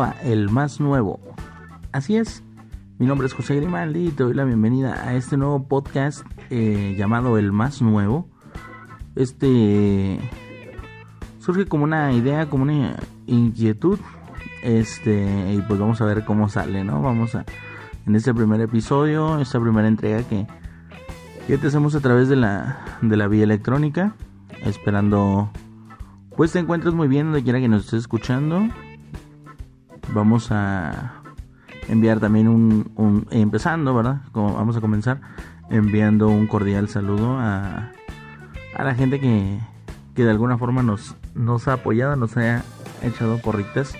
[0.00, 1.20] a El Más Nuevo.
[1.90, 2.42] Así es,
[2.98, 6.94] mi nombre es José Grimaldi y te doy la bienvenida a este nuevo podcast eh,
[6.96, 8.28] llamado El Más Nuevo.
[9.16, 10.18] Este
[11.40, 13.98] surge como una idea, como una inquietud.
[14.62, 17.02] Este, y pues vamos a ver cómo sale, ¿no?
[17.02, 17.44] Vamos a
[18.06, 20.46] en este primer episodio, esta primera entrega que,
[21.46, 24.14] que te hacemos a través de la, de la vía electrónica.
[24.64, 25.50] Esperando
[26.36, 28.68] pues te encuentres muy bien donde quiera que nos estés escuchando.
[30.14, 31.22] Vamos a
[31.88, 34.22] enviar también un, empezando, ¿verdad?
[34.32, 35.20] Como vamos a comenzar
[35.70, 37.92] enviando un cordial saludo a,
[38.76, 39.58] a la gente que,
[40.14, 42.62] que de alguna forma nos, nos ha apoyado, nos ha
[43.02, 43.94] echado corritas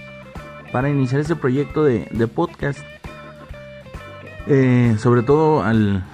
[0.71, 2.81] para iniciar este proyecto de, de podcast.
[4.47, 6.05] Eh, sobre todo al,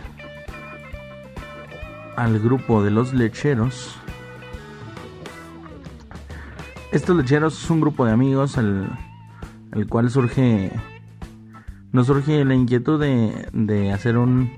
[2.17, 3.97] al grupo de los lecheros.
[6.93, 8.59] Estos lecheros es un grupo de amigos
[9.73, 10.73] al cual surge
[11.93, 14.51] nos surge la inquietud de, de hacer un,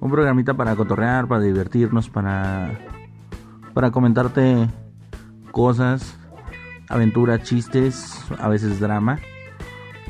[0.00, 2.78] un programita para cotorrear, para divertirnos, para,
[3.72, 4.68] para comentarte
[5.52, 6.18] cosas,
[6.88, 9.20] aventuras, chistes, a veces drama.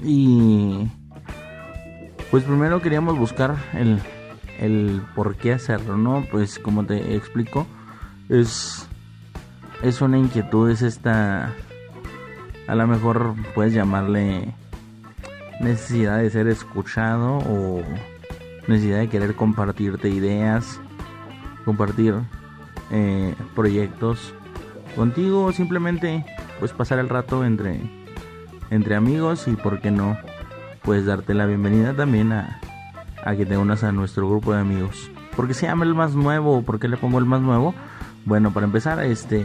[0.02, 0.88] Y
[2.30, 4.00] pues primero queríamos buscar el,
[4.58, 6.24] el por qué hacerlo, ¿no?
[6.30, 7.66] Pues como te explico,
[8.30, 8.88] es,
[9.82, 11.54] es una inquietud, es esta,
[12.66, 14.54] a lo mejor puedes llamarle
[15.60, 17.82] necesidad de ser escuchado o
[18.66, 20.80] necesidad de querer compartirte ideas,
[21.64, 22.14] compartir
[22.90, 24.34] eh, proyectos
[24.96, 26.24] contigo o simplemente
[26.60, 27.80] pues pasar el rato entre
[28.70, 30.16] entre amigos y por qué no
[30.82, 32.60] pues darte la bienvenida también a,
[33.24, 35.10] a que te unas a nuestro grupo de amigos.
[35.36, 36.62] porque se llama el más nuevo?
[36.62, 37.74] ¿Por qué le pongo el más nuevo?
[38.24, 39.44] Bueno, para empezar, este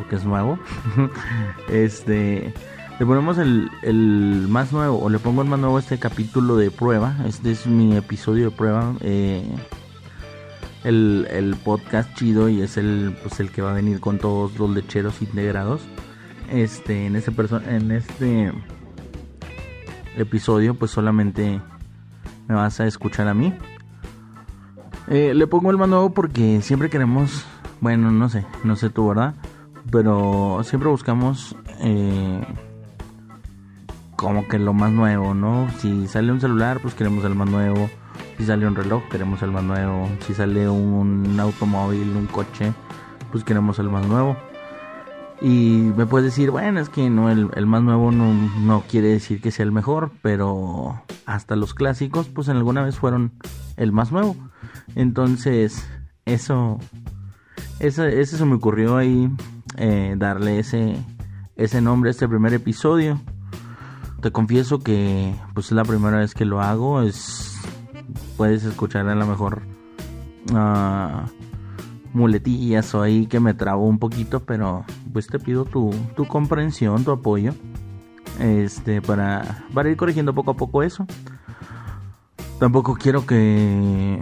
[0.00, 0.58] porque es nuevo.
[1.68, 2.54] este
[2.98, 6.70] le ponemos el, el, más nuevo, o le pongo el más nuevo este capítulo de
[6.70, 7.16] prueba.
[7.26, 8.94] Este es mi episodio de prueba.
[9.00, 9.42] Eh,
[10.84, 14.58] el, el, podcast chido y es el, pues, el que va a venir con todos
[14.58, 15.80] los lecheros integrados.
[16.50, 17.32] Este, en este,
[17.68, 18.52] en este
[20.16, 21.60] episodio, pues solamente
[22.48, 23.54] me vas a escuchar a mí.
[25.08, 27.46] Eh, le pongo el más nuevo porque siempre queremos,
[27.80, 29.34] bueno, no sé, no sé tú, ¿verdad?
[29.90, 31.56] Pero siempre buscamos...
[31.80, 32.44] Eh,
[34.20, 35.66] como que lo más nuevo, ¿no?
[35.78, 37.88] Si sale un celular, pues queremos el más nuevo.
[38.36, 40.10] Si sale un reloj, queremos el más nuevo.
[40.26, 42.74] Si sale un automóvil, un coche,
[43.32, 44.36] pues queremos el más nuevo.
[45.40, 49.40] Y me puedes decir, bueno, es que no, el, más nuevo no, no, quiere decir
[49.40, 53.32] que sea el mejor, pero hasta los clásicos, pues en alguna vez fueron
[53.78, 54.36] el más nuevo.
[54.96, 55.88] Entonces,
[56.26, 56.78] eso,
[57.78, 59.30] eso, eso me ocurrió ahí,
[59.76, 60.96] eh, darle ese,
[61.56, 63.20] ese nombre a este primer episodio
[64.20, 67.02] te confieso que pues es la primera vez que lo hago.
[67.02, 67.58] Es
[68.36, 69.62] puedes escuchar a lo mejor
[70.52, 71.26] uh,
[72.12, 77.04] muletillas o ahí que me trabo un poquito, pero pues te pido tu, tu comprensión,
[77.04, 77.54] tu apoyo,
[78.38, 81.06] este para para ir corrigiendo poco a poco eso.
[82.58, 84.20] Tampoco quiero que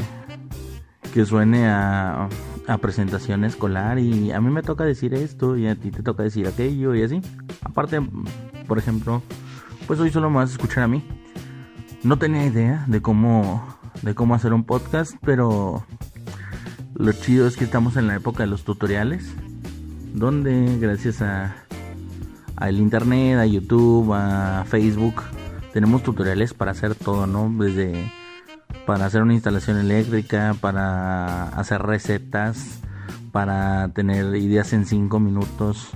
[1.13, 2.29] que suene a,
[2.69, 6.23] a presentación escolar y a mí me toca decir esto y a ti te toca
[6.23, 7.21] decir aquello y así.
[7.63, 8.01] Aparte,
[8.67, 9.23] por ejemplo,
[9.87, 11.03] pues hoy solo me vas a escuchar a mí.
[12.03, 13.67] No tenía idea de cómo,
[14.03, 15.85] de cómo hacer un podcast, pero
[16.95, 19.35] lo chido es que estamos en la época de los tutoriales,
[20.15, 21.57] donde gracias a
[22.57, 25.23] al internet, a YouTube, a Facebook,
[25.73, 27.51] tenemos tutoriales para hacer todo, ¿no?
[27.65, 28.13] Desde
[28.89, 32.81] para hacer una instalación eléctrica, para hacer recetas,
[33.33, 35.91] para tener ideas en 5 minutos,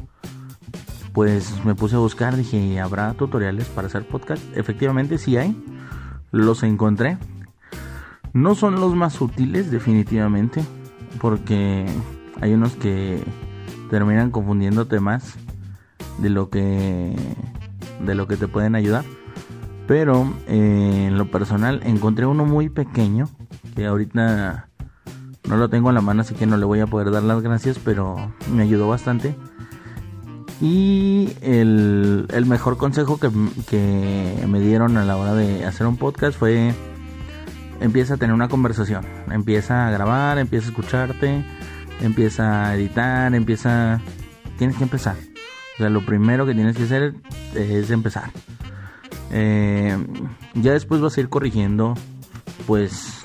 [1.14, 4.42] pues me puse a buscar, dije, ¿habrá tutoriales para hacer podcast?
[4.54, 5.56] Efectivamente sí hay,
[6.32, 7.16] los encontré.
[8.34, 10.62] No son los más útiles definitivamente,
[11.18, 11.86] porque
[12.42, 13.24] hay unos que
[13.88, 15.36] terminan confundiéndote más
[16.18, 17.16] de lo que
[18.04, 19.06] de lo que te pueden ayudar.
[19.86, 23.28] Pero eh, en lo personal encontré uno muy pequeño
[23.74, 24.68] que ahorita
[25.48, 27.42] no lo tengo en la mano, así que no le voy a poder dar las
[27.42, 29.34] gracias, pero me ayudó bastante
[30.62, 33.28] y el, mejor consejo que,
[34.46, 36.72] me dieron a la hora de hacer un podcast fue
[37.80, 41.44] empieza a tener una conversación, empieza a grabar, empieza a escucharte,
[42.00, 44.00] empieza a editar, empieza...
[44.56, 45.16] Tienes que empezar.
[45.74, 47.14] O sea, lo primero que tienes que hacer
[47.56, 48.30] es empezar.
[49.32, 49.96] Eh,
[50.54, 51.94] ya después vas a ir corrigiendo,
[52.66, 53.20] pues,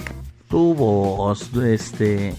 [0.49, 2.35] tu voz, este,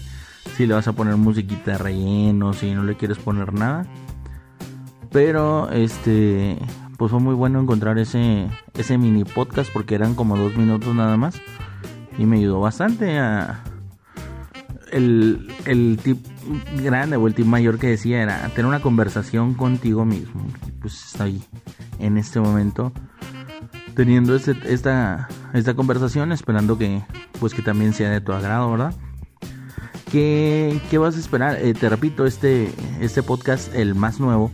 [0.57, 3.85] si le vas a poner musiquita de relleno, si no le quieres poner nada
[5.11, 6.57] pero este
[6.97, 11.15] pues fue muy bueno encontrar ese, ese mini podcast porque eran como dos minutos nada
[11.15, 11.39] más.
[12.17, 13.63] Y me ayudó bastante a...
[14.91, 16.17] El, el tip
[16.83, 20.45] grande o el tip mayor que decía era tener una conversación contigo mismo.
[20.81, 21.41] Pues estoy
[21.99, 22.91] en este momento
[23.95, 27.01] teniendo este, esta, esta conversación, esperando que,
[27.39, 28.93] pues que también sea de tu agrado, ¿verdad?
[30.11, 31.57] ¿Qué, qué vas a esperar?
[31.61, 34.51] Eh, te repito, este, este podcast, el más nuevo,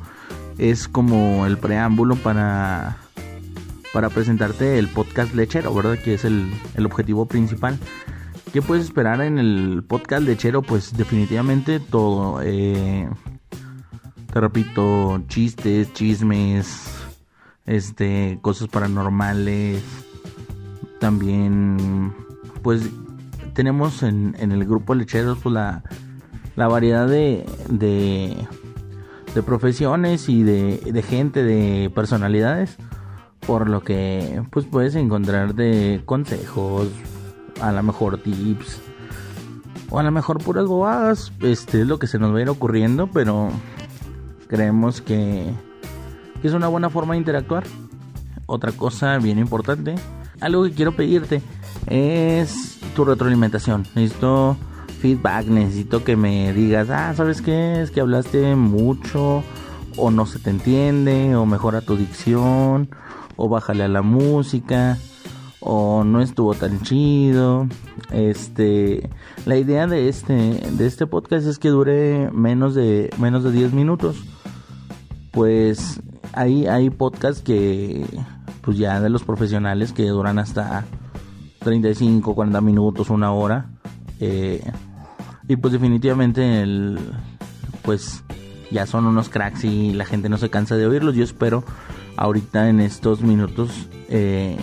[0.58, 2.98] es como el preámbulo para,
[3.94, 5.98] para presentarte el podcast lechero, ¿verdad?
[5.98, 7.80] Que es el, el objetivo principal.
[8.52, 10.62] ¿Qué puedes esperar en el podcast lechero?
[10.62, 12.42] Pues definitivamente todo.
[12.42, 13.08] Eh,
[14.32, 17.05] te repito, chistes, chismes,
[17.66, 19.84] este, cosas paranormales.
[21.00, 22.14] También,
[22.62, 22.90] pues
[23.54, 25.84] tenemos en, en el grupo lecheros pues, la,
[26.56, 28.48] la variedad de, de,
[29.44, 32.78] profesiones y de, de, gente, de personalidades.
[33.46, 36.88] Por lo que pues puedes encontrar de consejos,
[37.62, 38.82] a lo mejor tips,
[39.92, 41.32] o a lo mejor puras bobadas.
[41.42, 43.50] Este es lo que se nos va a ir ocurriendo, pero
[44.48, 45.54] creemos que
[46.48, 47.64] es una buena forma de interactuar.
[48.46, 49.96] Otra cosa bien importante,
[50.40, 51.42] algo que quiero pedirte
[51.88, 53.86] es tu retroalimentación.
[53.96, 54.56] Necesito
[55.00, 57.82] feedback, necesito que me digas, ah, ¿sabes qué?
[57.82, 59.44] Es que hablaste mucho
[59.98, 62.90] o no se te entiende o mejora tu dicción
[63.36, 64.98] o bájale a la música
[65.60, 67.68] o no estuvo tan chido.
[68.12, 69.10] Este,
[69.46, 73.74] la idea de este de este podcast es que dure menos de menos de 10
[73.74, 74.24] minutos.
[75.32, 76.02] Pues
[76.36, 78.06] hay, hay podcasts que,
[78.62, 80.86] pues ya de los profesionales que duran hasta
[81.60, 83.68] 35, 40 minutos, una hora.
[84.20, 84.62] Eh,
[85.48, 87.00] y pues definitivamente el,
[87.84, 88.24] pues
[88.72, 91.16] ya son unos cracks y la gente no se cansa de oírlos.
[91.16, 91.64] Yo espero
[92.18, 94.58] ahorita en estos minutos eh,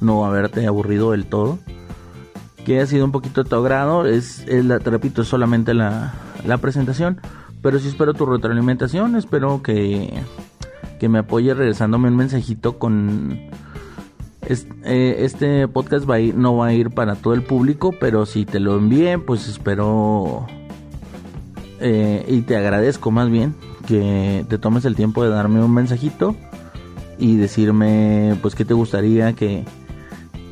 [0.00, 1.58] no haberte aburrido del todo.
[2.64, 4.06] Que ha sido un poquito de tu agrado.
[4.06, 6.14] Es, te repito, es solamente la,
[6.44, 7.20] la presentación.
[7.62, 9.14] Pero sí espero tu retroalimentación.
[9.14, 10.22] Espero que
[10.98, 13.38] que me apoye regresándome un mensajito con
[14.48, 18.26] eh, este, podcast va a ir, no va a ir para todo el público, pero
[18.26, 20.46] si te lo envíe, pues espero
[21.80, 23.54] eh, y te agradezco más bien
[23.86, 26.36] que te tomes el tiempo de darme un mensajito
[27.18, 29.64] y decirme pues qué te gustaría que,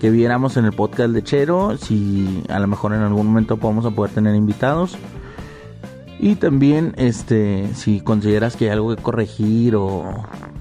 [0.01, 3.85] que viéramos en el podcast de Chero, si a lo mejor en algún momento podemos
[3.87, 4.97] a poder tener invitados.
[6.19, 10.05] Y también, este, si consideras que hay algo que corregir o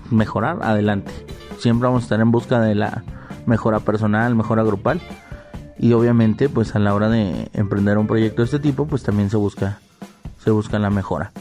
[0.09, 1.11] mejorar, adelante.
[1.59, 3.03] Siempre vamos a estar en busca de la
[3.45, 5.01] mejora personal, mejora grupal.
[5.77, 9.29] Y obviamente, pues a la hora de emprender un proyecto de este tipo, pues también
[9.29, 9.79] se busca,
[10.44, 11.31] se busca la mejora.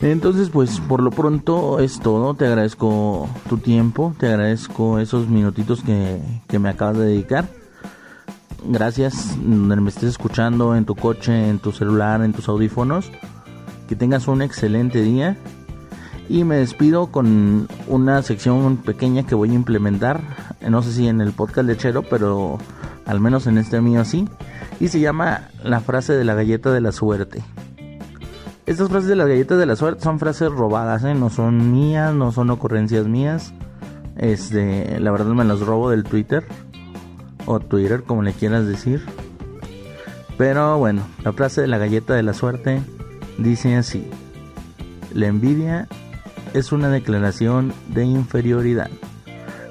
[0.00, 2.34] Entonces, pues por lo pronto es todo.
[2.34, 7.46] Te agradezco tu tiempo, te agradezco esos minutitos que, que me acabas de dedicar
[8.68, 13.10] gracias donde me estés escuchando en tu coche, en tu celular, en tus audífonos.
[13.88, 15.36] Que tengas un excelente día.
[16.28, 20.20] Y me despido con una sección pequeña que voy a implementar.
[20.68, 22.58] No sé si en el podcast lechero, pero
[23.04, 24.28] al menos en este mío sí.
[24.80, 27.44] Y se llama la frase de la galleta de la suerte.
[28.66, 31.14] Estas frases de la galleta de la suerte son frases robadas, ¿eh?
[31.14, 33.52] no son mías, no son ocurrencias mías.
[34.16, 36.44] Este, la verdad me las robo del Twitter
[37.46, 39.04] o Twitter, como le quieras decir.
[40.36, 42.82] Pero bueno, la frase de la galleta de la suerte
[43.38, 44.06] dice así.
[45.14, 45.88] La envidia
[46.52, 48.90] es una declaración de inferioridad.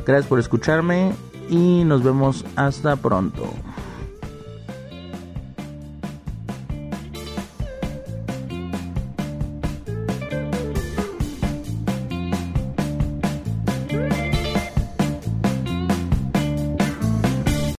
[0.06, 1.14] Gracias por escucharme
[1.50, 3.54] y nos vemos hasta pronto.